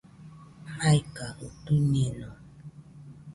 [0.77, 2.29] Maikajɨ tuiñeno